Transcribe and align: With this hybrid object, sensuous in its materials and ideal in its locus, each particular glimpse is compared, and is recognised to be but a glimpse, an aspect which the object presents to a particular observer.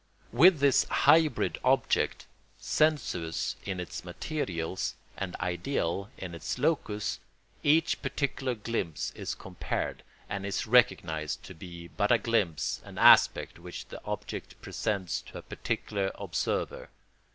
With 0.31 0.57
this 0.61 0.85
hybrid 0.85 1.59
object, 1.63 2.25
sensuous 2.57 3.55
in 3.65 3.79
its 3.79 4.03
materials 4.03 4.95
and 5.15 5.35
ideal 5.35 6.09
in 6.17 6.33
its 6.33 6.57
locus, 6.57 7.19
each 7.61 8.01
particular 8.01 8.55
glimpse 8.55 9.11
is 9.11 9.35
compared, 9.35 10.01
and 10.27 10.43
is 10.43 10.65
recognised 10.65 11.43
to 11.43 11.53
be 11.53 11.87
but 11.87 12.11
a 12.11 12.17
glimpse, 12.17 12.81
an 12.83 12.97
aspect 12.97 13.59
which 13.59 13.89
the 13.89 14.03
object 14.03 14.59
presents 14.59 15.21
to 15.21 15.37
a 15.37 15.43
particular 15.43 16.11
observer. 16.15 16.89